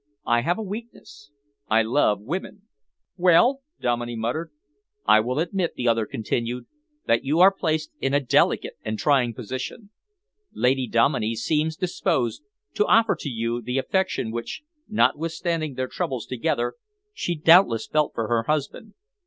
I 0.25 0.41
have 0.41 0.57
a 0.57 0.63
weakness, 0.63 1.29
I 1.69 1.83
love 1.83 2.21
women." 2.21 2.63
"Well?" 3.17 3.61
Dominey 3.79 4.15
muttered. 4.15 4.49
"I 5.05 5.19
will 5.19 5.37
admit," 5.37 5.75
the 5.75 5.87
other 5.87 6.07
continued, 6.07 6.65
"that 7.05 7.23
you 7.23 7.39
are 7.39 7.53
placed 7.53 7.91
in 7.99 8.11
a 8.15 8.19
delicate 8.19 8.77
and 8.83 8.97
trying 8.97 9.35
position. 9.35 9.91
Lady 10.53 10.87
Dominey 10.87 11.35
seems 11.35 11.75
disposed 11.77 12.41
to 12.73 12.87
offer 12.87 13.15
to 13.19 13.29
you 13.29 13.61
the 13.61 13.77
affection 13.77 14.31
which, 14.31 14.63
notwithstanding 14.89 15.75
their 15.75 15.87
troubles 15.87 16.25
together, 16.25 16.73
she 17.13 17.35
doubtless 17.35 17.85
felt 17.85 18.13
for 18.15 18.27
her 18.27 18.41
husband. 18.47 18.95